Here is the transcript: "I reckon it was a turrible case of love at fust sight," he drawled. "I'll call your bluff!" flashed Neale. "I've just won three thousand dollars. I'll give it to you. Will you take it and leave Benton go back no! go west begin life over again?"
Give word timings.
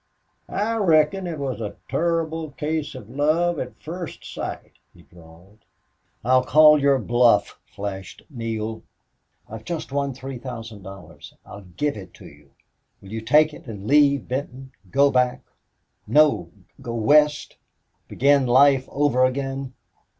"I 0.49 0.77
reckon 0.77 1.27
it 1.27 1.37
was 1.37 1.61
a 1.61 1.75
turrible 1.87 2.49
case 2.53 2.95
of 2.95 3.07
love 3.07 3.59
at 3.59 3.79
fust 3.79 4.25
sight," 4.25 4.71
he 4.95 5.03
drawled. 5.03 5.59
"I'll 6.25 6.43
call 6.43 6.79
your 6.81 6.97
bluff!" 6.97 7.59
flashed 7.67 8.23
Neale. 8.27 8.81
"I've 9.47 9.63
just 9.63 9.91
won 9.91 10.15
three 10.15 10.39
thousand 10.39 10.81
dollars. 10.81 11.35
I'll 11.45 11.65
give 11.77 11.95
it 11.97 12.15
to 12.15 12.25
you. 12.25 12.49
Will 12.99 13.11
you 13.11 13.21
take 13.21 13.53
it 13.53 13.67
and 13.67 13.85
leave 13.85 14.27
Benton 14.27 14.71
go 14.89 15.11
back 15.11 15.43
no! 16.07 16.49
go 16.81 16.95
west 16.95 17.57
begin 18.07 18.47
life 18.47 18.87
over 18.89 19.23
again?" 19.23 19.73